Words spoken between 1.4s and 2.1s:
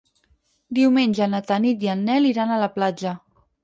Tanit i en